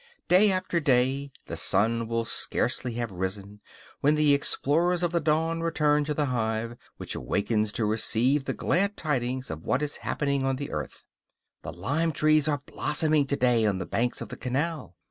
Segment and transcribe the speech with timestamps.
[0.27, 3.61] Day after day, the sun will scarcely have risen
[3.99, 8.53] when the explorers of the dawn return to the hive, which awakes to receive the
[8.55, 11.03] glad tidings of what is happening on the earth.
[11.61, 14.95] "The lime trees are blossoming to day on the banks of the canal."